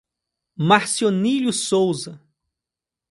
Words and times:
Marcionílio 0.57 1.53
Souza 1.53 2.19